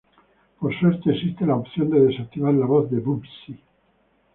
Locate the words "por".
0.59-0.73